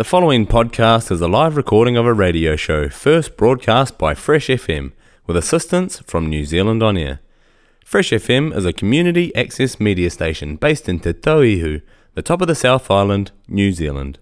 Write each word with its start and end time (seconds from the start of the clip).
The 0.00 0.04
following 0.04 0.46
podcast 0.46 1.10
is 1.10 1.20
a 1.20 1.28
live 1.28 1.58
recording 1.58 1.98
of 1.98 2.06
a 2.06 2.14
radio 2.14 2.56
show 2.56 2.88
first 2.88 3.36
broadcast 3.36 3.98
by 3.98 4.14
Fresh 4.14 4.46
FM 4.46 4.92
with 5.26 5.36
assistance 5.36 5.98
from 5.98 6.30
New 6.30 6.46
Zealand 6.46 6.82
On 6.82 6.96
Air. 6.96 7.20
Fresh 7.84 8.08
FM 8.08 8.56
is 8.56 8.64
a 8.64 8.72
community 8.72 9.30
access 9.36 9.78
media 9.78 10.08
station 10.08 10.56
based 10.56 10.88
in 10.88 11.00
Te 11.00 11.12
Tauihu, 11.12 11.82
the 12.14 12.22
top 12.22 12.40
of 12.40 12.48
the 12.48 12.54
South 12.54 12.90
Island, 12.90 13.32
New 13.46 13.72
Zealand. 13.72 14.18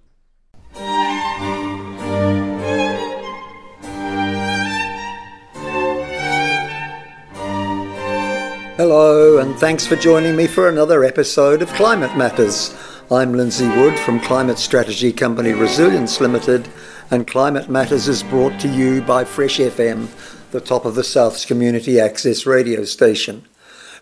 Hello, 8.77 9.39
and 9.39 9.57
thanks 9.61 9.87
for 9.87 9.95
joining 9.95 10.35
me 10.35 10.49
for 10.49 10.69
another 10.69 11.05
episode 11.05 11.63
of 11.63 11.69
Climate 11.75 12.17
Matters. 12.17 12.75
I'm 13.11 13.33
Lindsay 13.33 13.67
Wood 13.67 13.99
from 13.99 14.21
climate 14.21 14.59
strategy 14.59 15.15
company 15.15 15.53
Resilience 15.55 16.21
Limited, 16.21 16.69
and 17.11 17.27
Climate 17.27 17.71
Matters 17.71 18.07
is 18.07 18.23
brought 18.23 18.61
to 18.61 18.69
you 18.69 19.01
by 19.01 19.25
Fresh 19.25 19.61
FM, 19.61 20.09
the 20.51 20.61
top 20.61 20.85
of 20.85 20.95
the 20.95 21.03
South's 21.03 21.47
community 21.47 21.99
access 21.99 22.45
radio 22.45 22.85
station. 22.85 23.47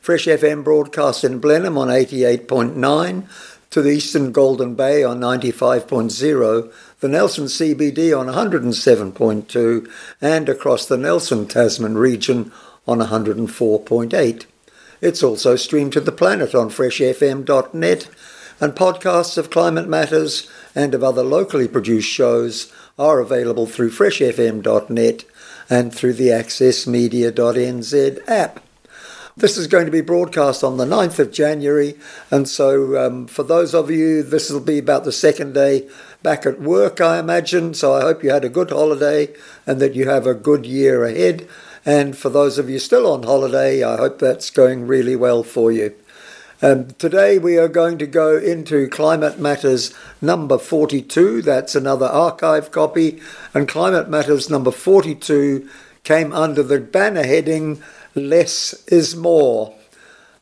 Fresh 0.00 0.26
FM 0.26 0.64
broadcasts 0.64 1.22
in 1.22 1.38
Blenheim 1.38 1.78
on 1.78 1.86
88.9, 1.86 3.28
to 3.70 3.80
the 3.80 3.90
Eastern 3.90 4.32
Golden 4.32 4.74
Bay 4.74 5.04
on 5.04 5.20
95.0, 5.20 6.72
the 6.98 7.08
Nelson 7.08 7.44
CBD 7.44 8.18
on 8.18 8.26
107.2, 8.26 9.88
and 10.20 10.48
across 10.48 10.84
the 10.84 10.96
Nelson 10.96 11.46
Tasman 11.46 11.96
region 11.96 12.50
on 12.88 12.98
104.8. 12.98 14.46
It's 15.00 15.22
also 15.22 15.54
streamed 15.54 15.92
to 15.92 16.00
the 16.00 16.10
planet 16.10 16.56
on 16.56 16.70
freshfm.net 16.70 18.08
and 18.60 18.72
podcasts 18.74 19.36
of 19.36 19.50
Climate 19.50 19.88
Matters 19.88 20.48
and 20.74 20.94
of 20.94 21.04
other 21.04 21.22
locally 21.22 21.68
produced 21.68 22.08
shows 22.08 22.72
are 22.98 23.20
available 23.20 23.66
through 23.66 23.90
freshfm.net 23.90 25.24
and 25.68 25.94
through 25.94 26.14
the 26.14 26.28
accessmedia.nz 26.28 28.18
app. 28.28 28.60
This 29.38 29.58
is 29.58 29.66
going 29.66 29.84
to 29.84 29.92
be 29.92 30.00
broadcast 30.00 30.64
on 30.64 30.78
the 30.78 30.86
9th 30.86 31.18
of 31.18 31.30
January, 31.30 31.96
and 32.30 32.48
so 32.48 33.06
um, 33.06 33.26
for 33.26 33.42
those 33.42 33.74
of 33.74 33.90
you, 33.90 34.22
this 34.22 34.48
will 34.50 34.60
be 34.60 34.78
about 34.78 35.04
the 35.04 35.12
second 35.12 35.52
day 35.52 35.86
back 36.22 36.46
at 36.46 36.60
work, 36.60 37.02
I 37.02 37.18
imagine. 37.18 37.74
So 37.74 37.94
I 37.94 38.00
hope 38.00 38.24
you 38.24 38.30
had 38.30 38.44
a 38.44 38.48
good 38.48 38.70
holiday 38.70 39.34
and 39.66 39.78
that 39.80 39.94
you 39.94 40.08
have 40.08 40.26
a 40.26 40.34
good 40.34 40.64
year 40.64 41.04
ahead. 41.04 41.46
And 41.84 42.16
for 42.16 42.30
those 42.30 42.58
of 42.58 42.70
you 42.70 42.78
still 42.78 43.06
on 43.06 43.22
holiday, 43.22 43.84
I 43.84 43.96
hope 43.96 44.18
that's 44.18 44.50
going 44.50 44.86
really 44.86 45.14
well 45.14 45.42
for 45.42 45.70
you. 45.70 45.94
Um, 46.62 46.88
today 46.92 47.38
we 47.38 47.58
are 47.58 47.68
going 47.68 47.98
to 47.98 48.06
go 48.06 48.38
into 48.38 48.88
Climate 48.88 49.38
Matters 49.38 49.92
number 50.22 50.56
42. 50.56 51.42
That's 51.42 51.74
another 51.74 52.06
archive 52.06 52.70
copy. 52.70 53.20
And 53.52 53.68
Climate 53.68 54.08
Matters 54.08 54.48
number 54.48 54.70
42 54.70 55.68
came 56.02 56.32
under 56.32 56.62
the 56.62 56.80
banner 56.80 57.24
heading 57.24 57.82
Less 58.14 58.72
is 58.86 59.14
More. 59.14 59.74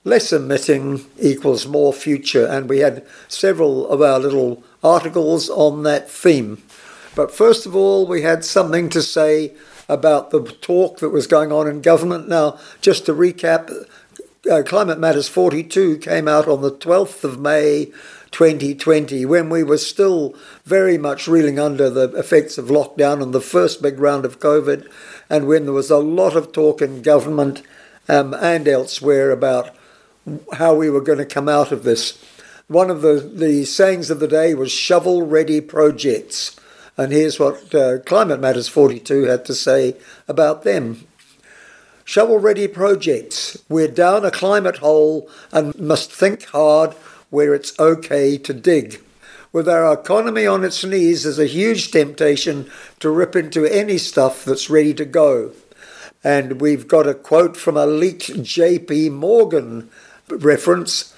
Less 0.04 0.32
emitting 0.32 1.04
equals 1.18 1.66
more 1.66 1.92
future. 1.92 2.46
And 2.46 2.68
we 2.68 2.78
had 2.78 3.04
several 3.26 3.88
of 3.88 4.00
our 4.00 4.20
little 4.20 4.62
articles 4.84 5.50
on 5.50 5.82
that 5.82 6.08
theme. 6.08 6.62
But 7.16 7.34
first 7.34 7.66
of 7.66 7.74
all, 7.74 8.06
we 8.06 8.22
had 8.22 8.44
something 8.44 8.88
to 8.90 9.02
say 9.02 9.52
about 9.88 10.30
the 10.30 10.42
talk 10.60 10.98
that 11.00 11.10
was 11.10 11.26
going 11.26 11.52
on 11.52 11.66
in 11.66 11.80
government. 11.82 12.28
Now, 12.28 12.58
just 12.80 13.06
to 13.06 13.12
recap, 13.12 13.70
uh, 14.50 14.62
Climate 14.62 14.98
Matters 14.98 15.28
42 15.28 15.98
came 15.98 16.28
out 16.28 16.48
on 16.48 16.62
the 16.62 16.72
12th 16.72 17.24
of 17.24 17.40
May 17.40 17.86
2020 18.30 19.24
when 19.26 19.48
we 19.48 19.62
were 19.62 19.78
still 19.78 20.34
very 20.64 20.98
much 20.98 21.28
reeling 21.28 21.58
under 21.58 21.88
the 21.88 22.08
effects 22.16 22.58
of 22.58 22.66
lockdown 22.66 23.22
and 23.22 23.32
the 23.32 23.40
first 23.40 23.80
big 23.80 23.98
round 23.98 24.24
of 24.24 24.40
COVID, 24.40 24.90
and 25.30 25.46
when 25.46 25.64
there 25.64 25.72
was 25.72 25.90
a 25.90 25.98
lot 25.98 26.36
of 26.36 26.52
talk 26.52 26.82
in 26.82 27.02
government 27.02 27.62
um, 28.08 28.34
and 28.34 28.66
elsewhere 28.68 29.30
about 29.30 29.74
how 30.54 30.74
we 30.74 30.90
were 30.90 31.00
going 31.00 31.18
to 31.18 31.26
come 31.26 31.48
out 31.48 31.72
of 31.72 31.84
this. 31.84 32.18
One 32.66 32.90
of 32.90 33.02
the, 33.02 33.20
the 33.20 33.64
sayings 33.64 34.10
of 34.10 34.20
the 34.20 34.28
day 34.28 34.54
was 34.54 34.72
shovel 34.72 35.22
ready 35.22 35.60
projects. 35.60 36.58
And 36.96 37.12
here's 37.12 37.38
what 37.38 37.74
uh, 37.74 37.98
Climate 38.00 38.40
Matters 38.40 38.68
42 38.68 39.24
had 39.24 39.44
to 39.46 39.54
say 39.54 39.96
about 40.28 40.62
them. 40.62 41.06
Shovel 42.04 42.38
ready 42.38 42.68
projects. 42.68 43.62
We're 43.68 43.88
down 43.88 44.26
a 44.26 44.30
climate 44.30 44.76
hole 44.76 45.28
and 45.50 45.78
must 45.80 46.12
think 46.12 46.44
hard 46.44 46.92
where 47.30 47.54
it's 47.54 47.78
okay 47.80 48.36
to 48.36 48.52
dig. 48.52 49.00
With 49.52 49.68
our 49.68 49.94
economy 49.94 50.46
on 50.46 50.64
its 50.64 50.84
knees, 50.84 51.22
there's 51.22 51.38
a 51.38 51.46
huge 51.46 51.90
temptation 51.90 52.70
to 53.00 53.08
rip 53.08 53.34
into 53.34 53.64
any 53.64 53.96
stuff 53.96 54.44
that's 54.44 54.68
ready 54.68 54.92
to 54.94 55.06
go. 55.06 55.52
And 56.22 56.60
we've 56.60 56.86
got 56.86 57.06
a 57.06 57.14
quote 57.14 57.56
from 57.56 57.76
a 57.76 57.86
leaked 57.86 58.34
JP 58.34 59.12
Morgan 59.12 59.88
reference 60.28 61.14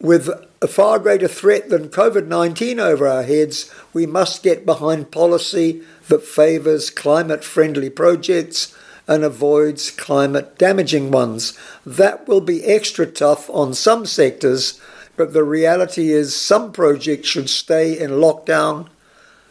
with 0.00 0.28
a 0.60 0.68
far 0.68 0.98
greater 0.98 1.28
threat 1.28 1.70
than 1.70 1.88
COVID 1.88 2.26
19 2.26 2.78
over 2.78 3.08
our 3.08 3.22
heads, 3.22 3.72
we 3.94 4.04
must 4.04 4.42
get 4.42 4.66
behind 4.66 5.10
policy 5.10 5.82
that 6.08 6.22
favours 6.22 6.90
climate 6.90 7.42
friendly 7.42 7.88
projects 7.88 8.76
and 9.06 9.24
avoids 9.24 9.90
climate 9.90 10.58
damaging 10.58 11.10
ones. 11.10 11.58
That 11.84 12.26
will 12.26 12.40
be 12.40 12.64
extra 12.64 13.06
tough 13.06 13.50
on 13.50 13.74
some 13.74 14.06
sectors, 14.06 14.80
but 15.16 15.32
the 15.32 15.44
reality 15.44 16.10
is 16.10 16.34
some 16.34 16.72
projects 16.72 17.28
should 17.28 17.50
stay 17.50 17.98
in 17.98 18.12
lockdown, 18.12 18.88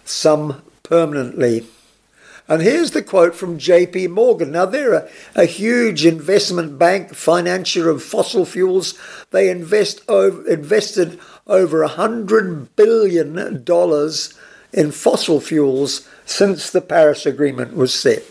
some 0.03 0.61
permanently. 0.81 1.65
And 2.47 2.61
here's 2.61 2.91
the 2.91 3.01
quote 3.01 3.35
from 3.35 3.57
JP 3.57 4.09
Morgan. 4.09 4.51
Now, 4.51 4.65
they're 4.65 4.93
a, 4.93 5.09
a 5.33 5.45
huge 5.45 6.05
investment 6.05 6.77
bank, 6.77 7.13
financier 7.13 7.89
of 7.89 8.03
fossil 8.03 8.45
fuels. 8.45 8.99
They 9.31 9.49
invest 9.49 10.01
over, 10.09 10.45
invested 10.49 11.19
over 11.47 11.87
$100 11.87 12.67
billion 12.75 13.37
in 14.73 14.91
fossil 14.91 15.39
fuels 15.39 16.09
since 16.25 16.69
the 16.69 16.81
Paris 16.81 17.25
Agreement 17.25 17.77
was 17.77 17.93
set. 17.93 18.23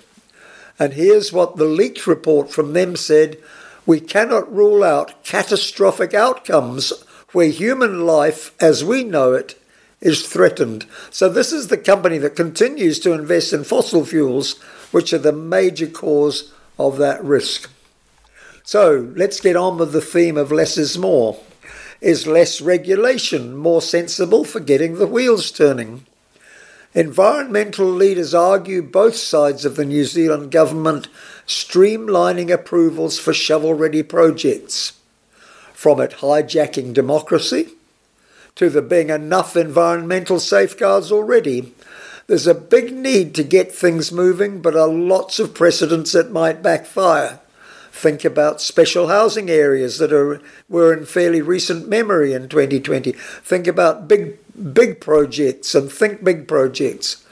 And 0.82 0.94
here's 0.94 1.32
what 1.32 1.58
the 1.58 1.64
leaked 1.64 2.08
report 2.08 2.50
from 2.50 2.72
them 2.72 2.96
said 2.96 3.38
We 3.86 4.00
cannot 4.00 4.52
rule 4.52 4.82
out 4.82 5.22
catastrophic 5.22 6.12
outcomes 6.12 6.92
where 7.30 7.50
human 7.50 8.04
life 8.04 8.52
as 8.60 8.84
we 8.84 9.04
know 9.04 9.32
it 9.32 9.56
is 10.00 10.26
threatened. 10.26 10.86
So, 11.08 11.28
this 11.28 11.52
is 11.52 11.68
the 11.68 11.78
company 11.78 12.18
that 12.18 12.34
continues 12.34 12.98
to 12.98 13.12
invest 13.12 13.52
in 13.52 13.62
fossil 13.62 14.04
fuels, 14.04 14.60
which 14.90 15.12
are 15.12 15.18
the 15.18 15.30
major 15.30 15.86
cause 15.86 16.52
of 16.80 16.98
that 16.98 17.22
risk. 17.22 17.70
So, 18.64 19.12
let's 19.14 19.40
get 19.40 19.54
on 19.54 19.78
with 19.78 19.92
the 19.92 20.00
theme 20.00 20.36
of 20.36 20.50
less 20.50 20.76
is 20.76 20.98
more. 20.98 21.38
Is 22.00 22.26
less 22.26 22.60
regulation 22.60 23.54
more 23.54 23.82
sensible 23.82 24.44
for 24.44 24.58
getting 24.58 24.96
the 24.96 25.06
wheels 25.06 25.52
turning? 25.52 26.06
Environmental 26.94 27.86
leaders 27.86 28.34
argue 28.34 28.82
both 28.82 29.16
sides 29.16 29.64
of 29.64 29.76
the 29.76 29.84
New 29.84 30.04
Zealand 30.04 30.50
government 30.50 31.08
streamlining 31.46 32.52
approvals 32.52 33.18
for 33.18 33.32
shovel 33.32 33.72
ready 33.72 34.02
projects, 34.02 34.92
from 35.72 36.00
it 36.00 36.10
hijacking 36.18 36.92
democracy 36.92 37.70
to 38.56 38.68
there 38.68 38.82
being 38.82 39.08
enough 39.08 39.56
environmental 39.56 40.38
safeguards 40.38 41.10
already. 41.10 41.72
There's 42.26 42.46
a 42.46 42.54
big 42.54 42.92
need 42.92 43.34
to 43.36 43.42
get 43.42 43.72
things 43.72 44.12
moving, 44.12 44.60
but 44.60 44.76
are 44.76 44.88
lots 44.88 45.38
of 45.38 45.54
precedents 45.54 46.12
that 46.12 46.30
might 46.30 46.62
backfire. 46.62 47.40
Think 47.92 48.24
about 48.24 48.62
special 48.62 49.08
housing 49.08 49.50
areas 49.50 49.98
that 49.98 50.14
are 50.14 50.40
were 50.68 50.94
in 50.94 51.04
fairly 51.04 51.42
recent 51.42 51.88
memory 51.88 52.32
in 52.32 52.48
2020. 52.48 53.12
Think 53.12 53.66
about 53.66 54.08
big 54.08 54.38
big 54.72 54.98
projects 54.98 55.74
and 55.74 55.92
think 55.92 56.24
big 56.24 56.48
projects. 56.48 57.22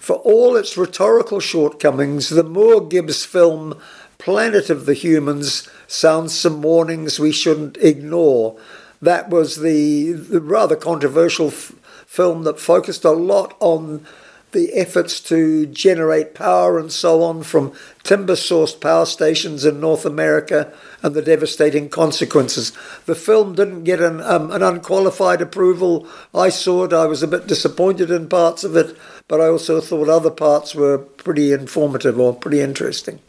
For 0.00 0.16
all 0.16 0.56
its 0.56 0.76
rhetorical 0.76 1.38
shortcomings, 1.38 2.28
the 2.28 2.42
Moore 2.42 2.86
Gibbs 2.86 3.24
film 3.24 3.80
Planet 4.18 4.68
of 4.68 4.84
the 4.84 4.94
Humans 4.94 5.70
sounds 5.86 6.36
some 6.36 6.60
warnings 6.60 7.20
we 7.20 7.32
shouldn't 7.32 7.76
ignore. 7.78 8.58
That 9.00 9.30
was 9.30 9.60
the, 9.60 10.12
the 10.12 10.40
rather 10.40 10.76
controversial 10.76 11.48
f- 11.48 11.72
film 12.04 12.42
that 12.42 12.58
focused 12.58 13.04
a 13.04 13.12
lot 13.12 13.56
on 13.60 14.04
the 14.52 14.72
efforts 14.74 15.20
to 15.20 15.66
generate 15.66 16.34
power 16.34 16.78
and 16.78 16.90
so 16.90 17.22
on 17.22 17.42
from 17.42 17.72
timber 18.02 18.34
sourced 18.34 18.80
power 18.80 19.06
stations 19.06 19.64
in 19.64 19.80
North 19.80 20.04
America 20.04 20.72
and 21.02 21.14
the 21.14 21.22
devastating 21.22 21.88
consequences. 21.88 22.72
The 23.06 23.14
film 23.14 23.54
didn't 23.54 23.84
get 23.84 24.00
an, 24.00 24.20
um, 24.20 24.50
an 24.50 24.62
unqualified 24.62 25.40
approval. 25.40 26.06
I 26.34 26.48
saw 26.48 26.84
it, 26.84 26.92
I 26.92 27.06
was 27.06 27.22
a 27.22 27.28
bit 27.28 27.46
disappointed 27.46 28.10
in 28.10 28.28
parts 28.28 28.64
of 28.64 28.76
it, 28.76 28.96
but 29.28 29.40
I 29.40 29.46
also 29.46 29.80
thought 29.80 30.08
other 30.08 30.30
parts 30.30 30.74
were 30.74 30.98
pretty 30.98 31.52
informative 31.52 32.18
or 32.18 32.34
pretty 32.34 32.60
interesting. 32.60 33.20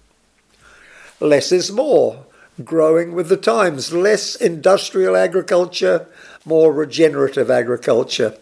Less 1.20 1.52
is 1.52 1.72
more. 1.72 2.26
Growing 2.66 3.14
with 3.14 3.30
the 3.30 3.38
times, 3.38 3.94
less 3.94 4.36
industrial 4.36 5.16
agriculture, 5.16 6.08
more 6.46 6.74
regenerative 6.74 7.50
agriculture. 7.50 8.36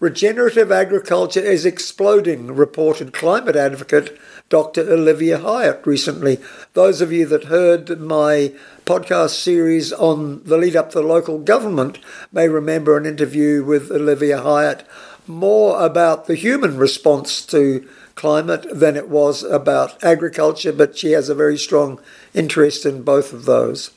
Regenerative 0.00 0.72
agriculture 0.72 1.40
is 1.40 1.64
exploding, 1.64 2.48
reported 2.48 3.12
climate 3.12 3.54
advocate 3.54 4.18
Dr. 4.48 4.80
Olivia 4.82 5.38
Hyatt 5.38 5.86
recently. 5.86 6.40
Those 6.72 7.00
of 7.00 7.12
you 7.12 7.26
that 7.26 7.44
heard 7.44 8.00
my 8.00 8.52
podcast 8.84 9.30
series 9.30 9.92
on 9.92 10.42
the 10.44 10.58
lead 10.58 10.74
up 10.74 10.90
to 10.90 11.00
local 11.00 11.38
government 11.38 11.98
may 12.32 12.48
remember 12.48 12.96
an 12.96 13.06
interview 13.06 13.62
with 13.64 13.90
Olivia 13.92 14.42
Hyatt 14.42 14.84
more 15.28 15.80
about 15.80 16.26
the 16.26 16.34
human 16.34 16.76
response 16.76 17.46
to 17.46 17.88
climate 18.16 18.66
than 18.72 18.96
it 18.96 19.08
was 19.08 19.42
about 19.44 20.02
agriculture, 20.02 20.72
but 20.72 20.98
she 20.98 21.12
has 21.12 21.28
a 21.28 21.34
very 21.34 21.56
strong 21.56 22.00
interest 22.34 22.84
in 22.84 23.02
both 23.02 23.32
of 23.32 23.44
those. 23.44 23.92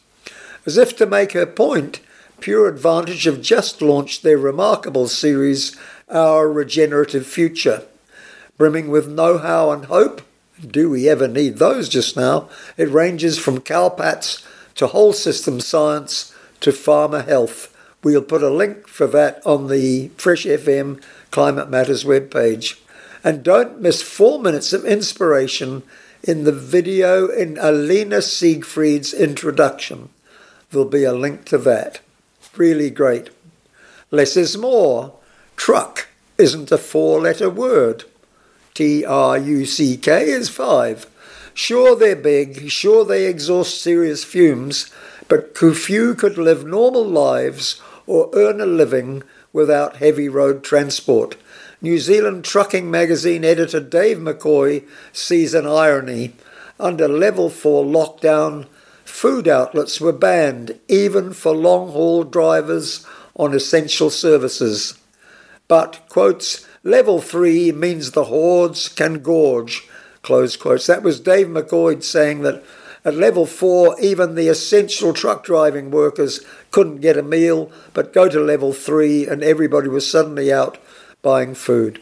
As 0.65 0.77
if 0.77 0.95
to 0.97 1.05
make 1.05 1.31
her 1.33 1.45
point, 1.45 2.01
Pure 2.39 2.67
Advantage 2.67 3.23
have 3.23 3.41
just 3.41 3.81
launched 3.81 4.21
their 4.21 4.37
remarkable 4.37 5.07
series, 5.07 5.75
Our 6.07 6.49
Regenerative 6.49 7.25
Future. 7.25 7.83
Brimming 8.57 8.89
with 8.89 9.09
know 9.09 9.39
how 9.39 9.71
and 9.71 9.85
hope, 9.85 10.21
do 10.65 10.89
we 10.89 11.09
ever 11.09 11.27
need 11.27 11.57
those 11.57 11.89
just 11.89 12.15
now? 12.15 12.47
It 12.77 12.89
ranges 12.89 13.37
from 13.37 13.61
cowpats 13.61 14.45
to 14.75 14.87
whole 14.87 15.13
system 15.13 15.59
science 15.59 16.33
to 16.61 16.71
farmer 16.71 17.21
health. 17.23 17.75
We'll 18.03 18.21
put 18.21 18.43
a 18.43 18.49
link 18.49 18.87
for 18.87 19.07
that 19.07 19.45
on 19.45 19.67
the 19.67 20.09
Fresh 20.17 20.45
FM 20.45 21.01
Climate 21.31 21.69
Matters 21.69 22.03
webpage. 22.03 22.79
And 23.23 23.43
don't 23.43 23.81
miss 23.81 24.01
four 24.01 24.39
minutes 24.39 24.73
of 24.73 24.85
inspiration 24.85 25.83
in 26.23 26.43
the 26.43 26.51
video 26.51 27.27
in 27.27 27.57
Alina 27.59 28.21
Siegfried's 28.21 29.13
introduction. 29.13 30.09
There'll 30.71 30.87
be 30.87 31.03
a 31.03 31.13
link 31.13 31.45
to 31.45 31.57
that. 31.59 31.99
Really 32.57 32.89
great. 32.89 33.29
Less 34.09 34.35
is 34.35 34.57
more. 34.57 35.13
Truck 35.55 36.07
isn't 36.37 36.71
a 36.71 36.77
four 36.77 37.21
letter 37.21 37.49
word. 37.49 38.05
T 38.73 39.05
R 39.05 39.37
U 39.37 39.65
C 39.65 39.95
K 39.95 40.29
is 40.29 40.49
five. 40.49 41.05
Sure, 41.53 41.95
they're 41.95 42.15
big, 42.15 42.69
sure, 42.69 43.03
they 43.03 43.25
exhaust 43.25 43.81
serious 43.81 44.23
fumes, 44.23 44.91
but 45.27 45.57
few 45.57 46.13
could 46.13 46.37
live 46.37 46.65
normal 46.65 47.03
lives 47.03 47.81
or 48.05 48.29
earn 48.33 48.61
a 48.61 48.65
living 48.65 49.23
without 49.51 49.97
heavy 49.97 50.29
road 50.29 50.63
transport. 50.63 51.35
New 51.81 51.97
Zealand 51.97 52.43
Trucking 52.43 52.89
Magazine 52.89 53.43
editor 53.43 53.79
Dave 53.79 54.17
McCoy 54.17 54.83
sees 55.11 55.53
an 55.53 55.65
irony. 55.65 56.33
Under 56.79 57.07
level 57.07 57.49
4 57.49 57.85
lockdown, 57.85 58.67
food 59.07 59.47
outlets 59.47 60.01
were 60.01 60.13
banned, 60.13 60.79
even 60.87 61.33
for 61.33 61.55
long 61.55 61.91
haul 61.91 62.23
drivers 62.23 63.05
on 63.35 63.53
essential 63.53 64.09
services. 64.09 64.95
But, 65.67 66.01
quotes, 66.09 66.65
level 66.83 67.21
3 67.21 67.71
means 67.71 68.11
the 68.11 68.25
hordes 68.25 68.89
can 68.89 69.19
gorge, 69.19 69.87
close 70.21 70.55
quotes. 70.55 70.87
That 70.87 71.03
was 71.03 71.19
Dave 71.19 71.47
McCoy 71.47 72.03
saying 72.03 72.41
that 72.41 72.63
at 73.05 73.15
level 73.15 73.45
four, 73.45 73.95
even 74.01 74.35
the 74.35 74.49
essential 74.49 75.13
truck 75.13 75.45
driving 75.45 75.91
workers 75.91 76.41
couldn't 76.71 76.99
get 76.99 77.17
a 77.17 77.23
meal, 77.23 77.71
but 77.93 78.11
go 78.11 78.27
to 78.27 78.39
level 78.39 78.73
three 78.73 79.25
and 79.25 79.41
everybody 79.41 79.87
was 79.87 80.09
suddenly 80.09 80.51
out 80.51 80.77
buying 81.21 81.53
food. 81.55 82.01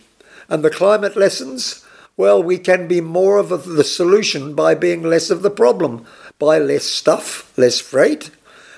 And 0.49 0.63
the 0.63 0.71
climate 0.71 1.15
lessons? 1.15 1.85
Well, 2.17 2.41
we 2.41 2.57
can 2.57 2.87
be 2.87 3.01
more 3.01 3.37
of 3.37 3.49
the 3.65 3.83
solution 3.83 4.55
by 4.55 4.73
being 4.73 5.03
less 5.03 5.29
of 5.29 5.43
the 5.43 5.51
problem. 5.51 6.05
Buy 6.39 6.59
less 6.59 6.83
stuff, 6.83 7.57
less 7.57 7.79
freight, 7.79 8.31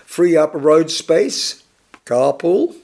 free 0.05 0.37
up 0.37 0.51
road 0.53 0.91
space, 0.91 1.63
carpool, 2.05 2.75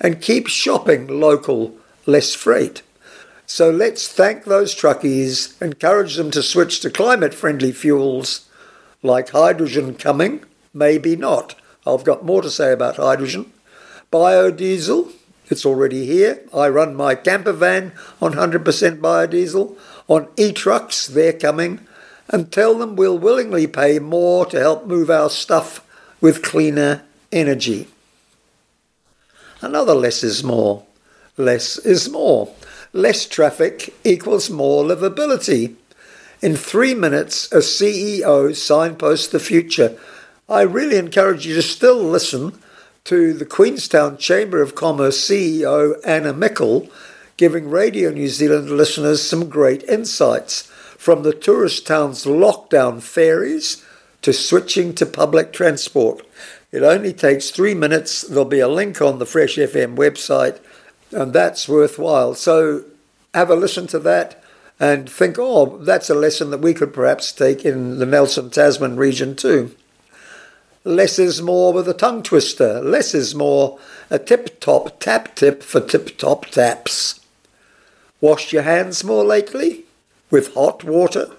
and 0.00 0.20
keep 0.20 0.46
shopping 0.46 1.06
local, 1.20 1.76
less 2.06 2.34
freight. 2.34 2.82
So 3.46 3.70
let's 3.70 4.06
thank 4.06 4.44
those 4.44 4.74
truckies, 4.74 5.60
encourage 5.62 6.16
them 6.16 6.30
to 6.32 6.42
switch 6.42 6.80
to 6.80 6.90
climate 6.90 7.32
friendly 7.32 7.72
fuels 7.72 8.46
like 9.02 9.30
hydrogen 9.30 9.94
coming, 9.94 10.44
maybe 10.74 11.16
not. 11.16 11.54
I've 11.86 12.04
got 12.04 12.24
more 12.24 12.42
to 12.42 12.50
say 12.50 12.72
about 12.72 12.96
hydrogen. 12.96 13.50
Biodiesel, 14.12 15.12
it's 15.48 15.64
already 15.64 16.04
here. 16.04 16.42
I 16.52 16.68
run 16.68 16.94
my 16.94 17.14
camper 17.14 17.52
van 17.52 17.92
on 18.20 18.34
100% 18.34 19.00
biodiesel. 19.00 19.76
On 20.08 20.28
e 20.36 20.52
trucks, 20.52 21.06
they're 21.06 21.32
coming. 21.32 21.80
And 22.28 22.52
tell 22.52 22.74
them 22.74 22.96
we'll 22.96 23.18
willingly 23.18 23.66
pay 23.66 23.98
more 23.98 24.44
to 24.46 24.58
help 24.58 24.86
move 24.86 25.10
our 25.10 25.30
stuff 25.30 25.84
with 26.20 26.42
cleaner 26.42 27.02
energy. 27.32 27.88
Another 29.60 29.94
less 29.94 30.22
is 30.22 30.44
more. 30.44 30.84
Less 31.36 31.78
is 31.78 32.08
more. 32.08 32.52
Less 32.92 33.26
traffic 33.26 33.94
equals 34.04 34.50
more 34.50 34.84
livability. 34.84 35.74
In 36.40 36.54
three 36.56 36.94
minutes, 36.94 37.50
a 37.50 37.58
CEO 37.58 38.54
signposts 38.54 39.28
the 39.28 39.40
future. 39.40 39.98
I 40.48 40.62
really 40.62 40.96
encourage 40.96 41.46
you 41.46 41.54
to 41.54 41.62
still 41.62 42.02
listen 42.02 42.58
to 43.04 43.32
the 43.32 43.44
Queenstown 43.46 44.18
Chamber 44.18 44.62
of 44.62 44.74
Commerce 44.74 45.18
CEO 45.18 45.94
Anna 46.04 46.32
Mickle 46.32 46.88
giving 47.38 47.70
Radio 47.70 48.10
New 48.10 48.28
Zealand 48.28 48.68
listeners 48.68 49.22
some 49.22 49.48
great 49.48 49.82
insights 49.84 50.70
from 50.98 51.22
the 51.22 51.32
tourist 51.32 51.86
town's 51.86 52.24
lockdown 52.26 53.00
ferries 53.00 53.82
to 54.20 54.32
switching 54.32 54.92
to 54.96 55.06
public 55.06 55.52
transport. 55.52 56.26
It 56.72 56.82
only 56.82 57.12
takes 57.12 57.50
three 57.50 57.72
minutes. 57.72 58.22
There'll 58.22 58.44
be 58.44 58.58
a 58.58 58.68
link 58.68 59.00
on 59.00 59.20
the 59.20 59.24
Fresh 59.24 59.56
FM 59.56 59.96
website, 59.96 60.58
and 61.12 61.32
that's 61.32 61.68
worthwhile. 61.68 62.34
So 62.34 62.84
have 63.32 63.48
a 63.48 63.54
listen 63.54 63.86
to 63.86 64.00
that 64.00 64.42
and 64.80 65.08
think, 65.08 65.36
oh, 65.38 65.78
that's 65.78 66.10
a 66.10 66.14
lesson 66.14 66.50
that 66.50 66.60
we 66.60 66.74
could 66.74 66.92
perhaps 66.92 67.32
take 67.32 67.64
in 67.64 67.98
the 67.98 68.06
Nelson 68.06 68.50
Tasman 68.50 68.96
region 68.96 69.36
too. 69.36 69.74
Less 70.84 71.18
is 71.18 71.40
more 71.40 71.72
with 71.72 71.88
a 71.88 71.94
tongue 71.94 72.24
twister. 72.24 72.80
Less 72.80 73.14
is 73.14 73.36
more 73.36 73.78
a 74.10 74.18
tip 74.18 74.58
top 74.58 74.98
tap 74.98 75.36
tip 75.36 75.62
for 75.62 75.80
tip 75.80 76.18
top 76.18 76.46
taps. 76.46 77.20
Washed 78.20 78.52
your 78.52 78.62
hands 78.62 79.04
more 79.04 79.24
lately? 79.24 79.84
With 80.30 80.54
hot 80.54 80.84
water? 80.84 81.30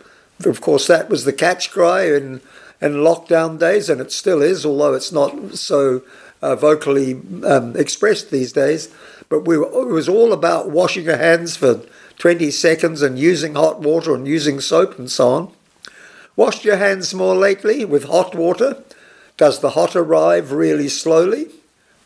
Of 0.45 0.61
course, 0.61 0.87
that 0.87 1.09
was 1.09 1.25
the 1.25 1.33
catch 1.33 1.71
cry 1.71 2.03
in, 2.03 2.41
in 2.81 2.93
lockdown 2.93 3.59
days, 3.59 3.89
and 3.89 3.99
it 3.99 4.11
still 4.11 4.41
is, 4.41 4.65
although 4.65 4.93
it's 4.93 5.11
not 5.11 5.55
so 5.55 6.01
uh, 6.41 6.55
vocally 6.55 7.21
um, 7.43 7.75
expressed 7.75 8.31
these 8.31 8.53
days. 8.53 8.93
But 9.27 9.41
we 9.41 9.57
were, 9.57 9.65
it 9.65 9.91
was 9.91 10.09
all 10.09 10.33
about 10.33 10.69
washing 10.69 11.05
your 11.05 11.17
hands 11.17 11.55
for 11.55 11.81
20 12.17 12.51
seconds 12.51 13.01
and 13.01 13.19
using 13.19 13.55
hot 13.55 13.79
water 13.79 14.15
and 14.15 14.27
using 14.27 14.59
soap 14.59 14.97
and 14.97 15.09
so 15.09 15.29
on. 15.29 15.51
Washed 16.35 16.63
your 16.63 16.77
hands 16.77 17.13
more 17.13 17.35
lately 17.35 17.83
with 17.83 18.05
hot 18.05 18.33
water? 18.33 18.83
Does 19.35 19.59
the 19.59 19.71
hot 19.71 19.95
arrive 19.95 20.51
really 20.51 20.87
slowly? 20.87 21.47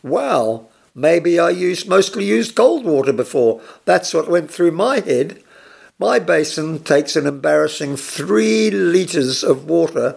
Wow, 0.02 0.66
maybe 0.94 1.38
I 1.38 1.50
used 1.50 1.88
mostly 1.88 2.24
used 2.24 2.56
cold 2.56 2.84
water 2.84 3.12
before. 3.12 3.60
That's 3.84 4.12
what 4.12 4.28
went 4.28 4.50
through 4.50 4.72
my 4.72 5.00
head. 5.00 5.42
My 6.04 6.18
basin 6.18 6.80
takes 6.80 7.16
an 7.16 7.26
embarrassing 7.26 7.96
three 7.96 8.70
litres 8.70 9.42
of 9.42 9.64
water 9.64 10.16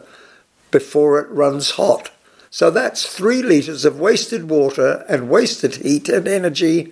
before 0.69 1.17
it 1.17 1.29
runs 1.29 1.71
hot. 1.71 2.11
So 2.49 2.69
that's 2.69 3.07
three 3.07 3.41
litres 3.41 3.85
of 3.85 3.97
wasted 3.97 4.49
water 4.49 5.05
and 5.07 5.29
wasted 5.29 5.77
heat 5.77 6.09
and 6.09 6.27
energy 6.27 6.91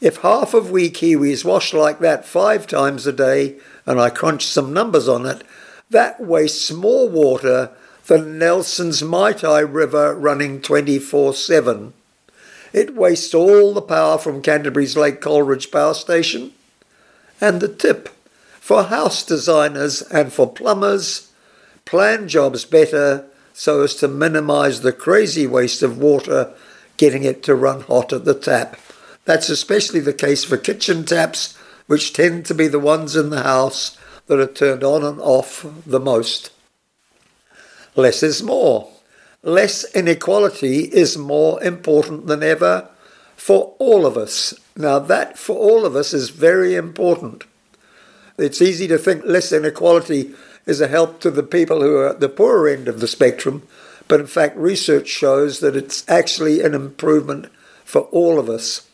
if 0.00 0.18
half 0.18 0.54
of 0.54 0.70
we 0.70 0.90
Kiwis 0.90 1.44
wash 1.44 1.74
like 1.74 1.98
that 1.98 2.24
five 2.24 2.68
times 2.68 3.04
a 3.04 3.12
day, 3.12 3.56
and 3.84 4.00
I 4.00 4.10
crunch 4.10 4.46
some 4.46 4.72
numbers 4.72 5.08
on 5.08 5.26
it, 5.26 5.42
that 5.90 6.20
wastes 6.20 6.70
more 6.70 7.08
water 7.08 7.72
than 8.06 8.38
Nelson's 8.38 9.02
Maitai 9.02 9.66
River 9.68 10.14
running 10.14 10.62
24 10.62 11.34
7. 11.34 11.92
It 12.72 12.94
wastes 12.94 13.34
all 13.34 13.74
the 13.74 13.82
power 13.82 14.18
from 14.18 14.40
Canterbury's 14.40 14.96
Lake 14.96 15.20
Coleridge 15.20 15.72
Power 15.72 15.94
Station. 15.94 16.52
And 17.40 17.60
the 17.60 17.68
tip 17.68 18.08
for 18.60 18.84
house 18.84 19.24
designers 19.24 20.02
and 20.02 20.32
for 20.32 20.50
plumbers 20.50 21.32
plan 21.84 22.28
jobs 22.28 22.64
better 22.64 23.26
so 23.52 23.82
as 23.82 23.94
to 23.96 24.08
minimise 24.08 24.80
the 24.80 24.92
crazy 24.92 25.46
waste 25.46 25.82
of 25.82 25.98
water 25.98 26.52
getting 26.96 27.24
it 27.24 27.42
to 27.42 27.54
run 27.54 27.82
hot 27.82 28.12
at 28.12 28.24
the 28.24 28.34
tap. 28.34 28.78
That's 29.24 29.48
especially 29.48 30.00
the 30.00 30.12
case 30.12 30.44
for 30.44 30.56
kitchen 30.56 31.04
taps, 31.04 31.56
which 31.86 32.12
tend 32.12 32.46
to 32.46 32.54
be 32.54 32.68
the 32.68 32.78
ones 32.78 33.16
in 33.16 33.30
the 33.30 33.42
house 33.42 33.96
that 34.26 34.40
are 34.40 34.46
turned 34.46 34.82
on 34.82 35.04
and 35.04 35.20
off 35.20 35.66
the 35.86 36.00
most. 36.00 36.50
Less 37.96 38.22
is 38.22 38.42
more. 38.42 38.90
Less 39.42 39.84
inequality 39.94 40.84
is 40.84 41.18
more 41.18 41.62
important 41.62 42.26
than 42.26 42.42
ever 42.42 42.88
for 43.36 43.74
all 43.78 44.06
of 44.06 44.16
us. 44.16 44.54
Now, 44.76 44.98
that 44.98 45.38
for 45.38 45.56
all 45.56 45.84
of 45.84 45.94
us 45.96 46.12
is 46.12 46.30
very 46.30 46.74
important. 46.74 47.44
It's 48.36 48.62
easy 48.62 48.88
to 48.88 48.98
think 48.98 49.24
less 49.24 49.52
inequality 49.52 50.34
is 50.66 50.80
a 50.80 50.88
help 50.88 51.20
to 51.20 51.30
the 51.30 51.42
people 51.42 51.82
who 51.82 51.96
are 51.96 52.08
at 52.08 52.20
the 52.20 52.28
poorer 52.28 52.68
end 52.68 52.88
of 52.88 53.00
the 53.00 53.06
spectrum, 53.06 53.62
but 54.08 54.20
in 54.20 54.26
fact, 54.26 54.56
research 54.56 55.08
shows 55.08 55.60
that 55.60 55.76
it's 55.76 56.04
actually 56.08 56.60
an 56.60 56.74
improvement 56.74 57.46
for 57.84 58.02
all 58.02 58.38
of 58.38 58.48
us. 58.48 58.88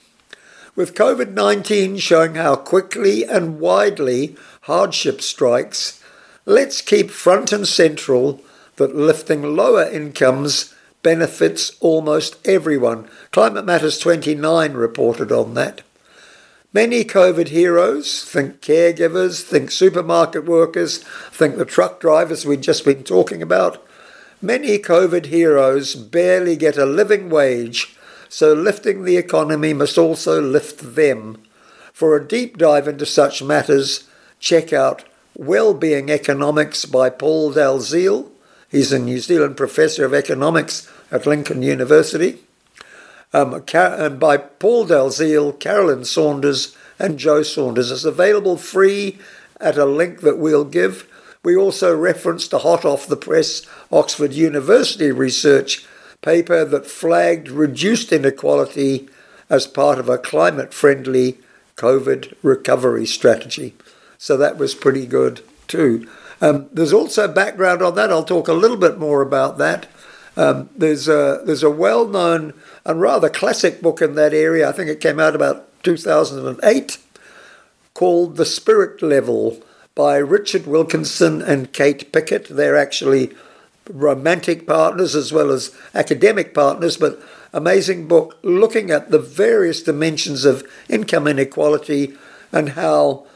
With 0.77 0.95
COVID 0.95 1.33
19 1.33 1.99
showing 1.99 2.35
how 2.35 2.57
quickly 2.57 3.25
and 3.25 3.59
widely 3.61 4.37
hardship 4.63 5.21
strikes, 5.21 6.03
let's 6.45 6.81
keep 6.81 7.11
front 7.11 7.53
and 7.53 7.67
central 7.67 8.41
that 8.77 8.95
lifting 8.95 9.43
lower 9.57 9.85
incomes 9.85 10.75
benefits 11.03 11.73
almost 11.81 12.37
everyone. 12.47 13.09
Climate 13.33 13.65
Matters 13.65 13.99
29 13.99 14.75
reported 14.75 15.33
on 15.33 15.55
that. 15.55 15.83
Many 16.73 17.05
COVID 17.05 17.49
heroes, 17.49 18.25
think 18.25 18.61
caregivers, 18.61 19.43
think 19.43 19.73
supermarket 19.73 20.45
workers, 20.45 20.99
think 21.33 21.57
the 21.57 21.65
truck 21.65 21.99
drivers 21.99 22.47
we've 22.47 22.61
just 22.61 22.85
been 22.85 23.03
talking 23.03 23.43
about. 23.43 23.85
Many 24.41 24.79
COVID 24.79 25.27
heroes 25.27 25.97
barely 25.97 26.57
get 26.57 26.79
a 26.79 26.87
living 26.87 27.29
wage, 27.29 27.97
so 28.29 28.53
lifting 28.53 29.03
the 29.03 29.17
economy 29.17 29.75
must 29.75 29.99
also 29.99 30.41
lift 30.41 30.95
them. 30.95 31.43
For 31.93 32.17
a 32.17 32.27
deep 32.27 32.57
dive 32.57 32.87
into 32.87 33.05
such 33.05 33.43
matters, 33.43 34.09
check 34.39 34.73
out 34.73 35.05
Wellbeing 35.37 36.09
Economics 36.09 36.85
by 36.85 37.11
Paul 37.11 37.53
Dalziel. 37.53 38.31
He's 38.71 38.93
a 38.93 38.99
New 38.99 39.19
Zealand 39.19 39.57
professor 39.57 40.05
of 40.05 40.15
economics 40.15 40.91
at 41.11 41.27
Lincoln 41.27 41.63
University 41.63 42.39
um, 43.33 43.65
and 43.75 44.21
by 44.21 44.37
Paul 44.37 44.87
Dalziel, 44.87 45.59
Carolyn 45.59 46.05
Saunders, 46.05 46.77
and 46.99 47.19
Joe 47.19 47.43
Saunders. 47.43 47.91
It's 47.91 48.05
available 48.05 48.57
free 48.57 49.19
at 49.61 49.79
a 49.79 49.85
link 49.85 50.21
that 50.21 50.39
we'll 50.39 50.65
give. 50.65 51.07
We 51.43 51.57
also 51.57 51.97
referenced 51.97 52.53
a 52.53 52.59
hot 52.59 52.85
off 52.85 53.07
the 53.07 53.17
press 53.17 53.67
Oxford 53.91 54.33
University 54.33 55.11
research 55.11 55.87
paper 56.23 56.65
that 56.65 56.87
flagged 56.87 57.49
reduced 57.49 58.13
inequality 58.13 59.09
as 59.49 59.67
part 59.67 59.99
of 59.99 60.09
a 60.09 60.19
climate 60.19 60.75
friendly 60.75 61.39
COVID 61.77 62.35
recovery 62.43 63.07
strategy. 63.07 63.75
So 64.19 64.37
that 64.37 64.59
was 64.59 64.75
pretty 64.75 65.07
good 65.07 65.43
too. 65.67 66.07
Um, 66.41 66.69
there's 66.73 66.93
also 66.93 67.29
background 67.29 67.83
on 67.83 67.95
that. 67.97 68.11
I'll 68.11 68.25
talk 68.25 68.49
a 68.49 68.53
little 68.53 68.77
bit 68.77 68.99
more 68.99 69.23
about 69.23 69.59
that. 69.59 69.87
Um, 70.37 70.71
there's 70.77 71.09
a 71.09 71.43
there's 71.45 71.63
a 71.63 71.71
well 71.71 72.07
known 72.07 72.55
and 72.85 73.01
rather 73.01 73.29
classic 73.29 73.83
book 73.83 74.01
in 74.01 74.15
that 74.15 74.33
area. 74.33 74.69
I 74.69 74.73
think 74.73 74.89
it 74.89 75.01
came 75.01 75.21
out 75.21 75.35
about 75.35 75.67
2008, 75.83 76.99
called 77.95 78.37
The 78.37 78.47
Spirit 78.47 79.03
Level 79.03 79.61
by 79.95 80.17
Richard 80.17 80.67
Wilkinson 80.67 81.43
and 81.43 81.73
Kate 81.73 82.13
Pickett. 82.13 82.49
They're 82.49 82.77
actually 82.77 83.35
romantic 83.91 84.67
partners 84.67 85.15
as 85.15 85.33
well 85.33 85.51
as 85.51 85.77
academic 85.95 86.55
partners, 86.55 86.97
but 86.97 87.21
amazing 87.53 88.07
book 88.07 88.39
looking 88.43 88.91
at 88.91 89.11
the 89.11 89.19
various 89.19 89.83
dimensions 89.83 90.45
of 90.45 90.67
income 90.89 91.27
inequality 91.27 92.17
and 92.53 92.71
how 92.71 93.27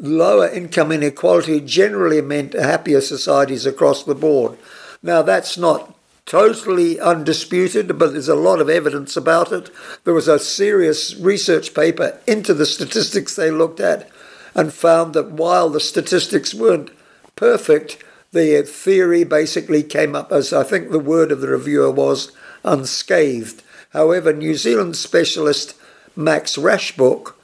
lower 0.00 0.48
income 0.48 0.92
inequality 0.92 1.60
generally 1.60 2.20
meant 2.20 2.54
happier 2.54 3.00
societies 3.00 3.66
across 3.66 4.04
the 4.04 4.14
board. 4.14 4.58
Now, 5.02 5.22
that's 5.22 5.58
not 5.58 5.94
totally 6.26 7.00
undisputed, 7.00 7.98
but 7.98 8.12
there's 8.12 8.28
a 8.28 8.34
lot 8.34 8.60
of 8.60 8.70
evidence 8.70 9.16
about 9.16 9.52
it. 9.52 9.70
There 10.04 10.14
was 10.14 10.28
a 10.28 10.38
serious 10.38 11.14
research 11.16 11.74
paper 11.74 12.18
into 12.26 12.54
the 12.54 12.66
statistics 12.66 13.34
they 13.34 13.50
looked 13.50 13.80
at 13.80 14.08
and 14.54 14.72
found 14.72 15.14
that 15.14 15.32
while 15.32 15.68
the 15.68 15.80
statistics 15.80 16.54
weren't 16.54 16.90
perfect, 17.36 18.02
the 18.32 18.62
theory 18.62 19.24
basically 19.24 19.82
came 19.82 20.14
up 20.14 20.32
as 20.32 20.52
I 20.52 20.62
think 20.62 20.90
the 20.90 20.98
word 20.98 21.32
of 21.32 21.40
the 21.40 21.48
reviewer 21.48 21.90
was 21.90 22.32
unscathed. 22.64 23.62
However, 23.90 24.32
New 24.32 24.54
Zealand 24.54 24.96
specialist 24.96 25.74
Max 26.16 26.56
Rashbrooke, 26.56 27.34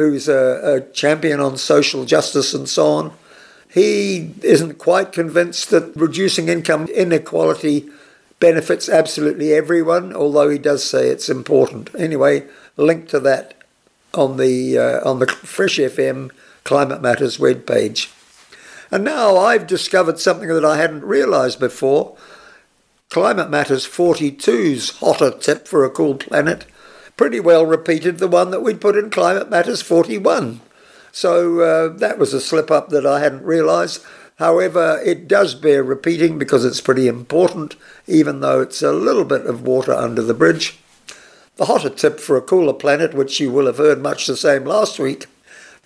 who's 0.00 0.28
a, 0.28 0.60
a 0.76 0.92
champion 0.92 1.40
on 1.40 1.56
social 1.56 2.04
justice 2.04 2.54
and 2.54 2.68
so 2.68 2.86
on, 2.86 3.12
he 3.68 4.32
isn't 4.42 4.78
quite 4.78 5.12
convinced 5.12 5.70
that 5.70 5.94
reducing 5.94 6.48
income 6.48 6.86
inequality 6.86 7.88
benefits 8.40 8.88
absolutely 8.88 9.52
everyone, 9.52 10.14
although 10.14 10.48
he 10.48 10.58
does 10.58 10.82
say 10.82 11.08
it's 11.08 11.28
important. 11.28 11.90
Anyway, 11.96 12.46
link 12.76 13.08
to 13.08 13.20
that 13.20 13.54
on 14.14 14.38
the 14.38 14.76
uh, 14.78 15.08
on 15.08 15.20
the 15.20 15.26
Fresh 15.26 15.78
FM 15.78 16.30
Climate 16.64 17.00
Matters 17.00 17.38
webpage. 17.38 18.12
And 18.90 19.04
now 19.04 19.36
I've 19.36 19.68
discovered 19.68 20.18
something 20.18 20.48
that 20.48 20.64
I 20.64 20.76
hadn't 20.78 21.04
realised 21.04 21.60
before. 21.60 22.16
Climate 23.08 23.50
Matters 23.50 23.86
42's 23.86 24.98
hotter 24.98 25.30
tip 25.30 25.68
for 25.68 25.84
a 25.84 25.90
cool 25.90 26.16
planet 26.16 26.64
pretty 27.20 27.38
well 27.38 27.66
repeated 27.66 28.16
the 28.16 28.26
one 28.26 28.50
that 28.50 28.62
we'd 28.62 28.80
put 28.80 28.96
in 28.96 29.10
Climate 29.10 29.50
Matters 29.50 29.82
41. 29.82 30.62
So 31.12 31.60
uh, 31.60 31.88
that 31.98 32.18
was 32.18 32.32
a 32.32 32.40
slip 32.40 32.70
up 32.70 32.88
that 32.88 33.04
I 33.04 33.20
hadn't 33.20 33.44
realised. 33.44 34.02
However, 34.36 34.98
it 35.04 35.28
does 35.28 35.54
bear 35.54 35.82
repeating 35.82 36.38
because 36.38 36.64
it's 36.64 36.80
pretty 36.80 37.08
important, 37.08 37.76
even 38.06 38.40
though 38.40 38.62
it's 38.62 38.80
a 38.80 38.92
little 38.92 39.26
bit 39.26 39.44
of 39.44 39.60
water 39.60 39.92
under 39.92 40.22
the 40.22 40.32
bridge. 40.32 40.78
The 41.56 41.66
hotter 41.66 41.90
tip 41.90 42.20
for 42.20 42.38
a 42.38 42.40
cooler 42.40 42.72
planet, 42.72 43.12
which 43.12 43.38
you 43.38 43.50
will 43.50 43.66
have 43.66 43.76
heard 43.76 44.00
much 44.00 44.26
the 44.26 44.34
same 44.34 44.64
last 44.64 44.98
week 44.98 45.26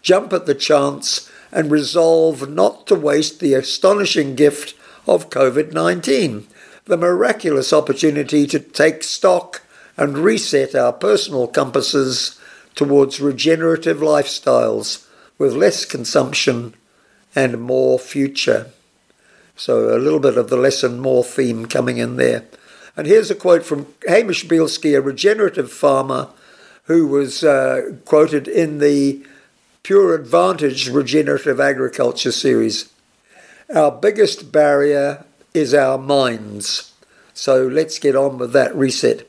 jump 0.02 0.32
at 0.32 0.46
the 0.46 0.54
chance 0.54 1.28
and 1.50 1.68
resolve 1.68 2.48
not 2.48 2.86
to 2.86 2.94
waste 2.94 3.40
the 3.40 3.54
astonishing 3.54 4.36
gift 4.36 4.76
of 5.04 5.30
COVID 5.30 5.72
19, 5.72 6.46
the 6.84 6.96
miraculous 6.96 7.72
opportunity 7.72 8.46
to 8.46 8.60
take 8.60 9.02
stock 9.02 9.63
and 9.96 10.18
reset 10.18 10.74
our 10.74 10.92
personal 10.92 11.46
compasses 11.46 12.40
towards 12.74 13.20
regenerative 13.20 13.98
lifestyles 13.98 15.06
with 15.38 15.54
less 15.54 15.84
consumption 15.84 16.74
and 17.34 17.60
more 17.60 17.98
future. 17.98 18.70
So 19.56 19.96
a 19.96 19.98
little 19.98 20.20
bit 20.20 20.36
of 20.36 20.50
the 20.50 20.56
less 20.56 20.82
and 20.82 21.00
more 21.00 21.22
theme 21.22 21.66
coming 21.66 21.98
in 21.98 22.16
there. 22.16 22.44
And 22.96 23.06
here's 23.06 23.30
a 23.30 23.34
quote 23.34 23.64
from 23.64 23.86
Hamish 24.06 24.46
Bielski, 24.46 24.96
a 24.96 25.00
regenerative 25.00 25.70
farmer 25.70 26.28
who 26.84 27.06
was 27.06 27.42
uh, 27.42 27.92
quoted 28.04 28.46
in 28.46 28.78
the 28.78 29.24
Pure 29.82 30.14
Advantage 30.14 30.88
Regenerative 30.88 31.60
Agriculture 31.60 32.32
series. 32.32 32.92
Our 33.74 33.90
biggest 33.90 34.52
barrier 34.52 35.24
is 35.52 35.74
our 35.74 35.98
minds. 35.98 36.92
So 37.32 37.66
let's 37.66 37.98
get 37.98 38.16
on 38.16 38.38
with 38.38 38.52
that 38.52 38.74
reset. 38.74 39.28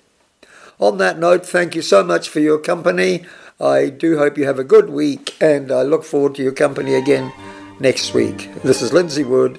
On 0.79 0.97
that 0.97 1.17
note, 1.17 1.45
thank 1.45 1.73
you 1.73 1.81
so 1.81 2.03
much 2.03 2.27
for 2.27 2.41
your 2.41 2.59
company. 2.59 3.25
I 3.61 3.87
do 3.87 4.17
hope 4.17 4.37
you 4.37 4.45
have 4.45 4.59
a 4.59 4.63
good 4.65 4.89
week 4.89 5.35
and 5.39 5.71
I 5.71 5.83
look 5.83 6.03
forward 6.03 6.35
to 6.35 6.43
your 6.43 6.51
company 6.51 6.95
again 6.95 7.31
next 7.79 8.13
week. 8.13 8.49
This 8.61 8.81
is 8.81 8.91
Lindsay 8.91 9.23
Wood 9.23 9.57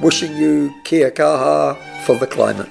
wishing 0.00 0.34
you 0.38 0.74
kia 0.84 1.10
kaha 1.10 1.76
for 2.04 2.16
the 2.16 2.26
climate. 2.26 2.70